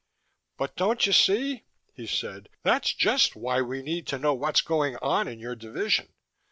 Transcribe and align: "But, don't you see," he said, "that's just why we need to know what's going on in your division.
"But, 0.57 0.75
don't 0.75 1.05
you 1.05 1.13
see," 1.13 1.65
he 1.93 2.07
said, 2.07 2.49
"that's 2.63 2.91
just 2.91 3.35
why 3.35 3.61
we 3.61 3.83
need 3.83 4.07
to 4.07 4.17
know 4.17 4.33
what's 4.33 4.61
going 4.61 4.95
on 4.95 5.27
in 5.27 5.37
your 5.37 5.55
division. 5.55 6.07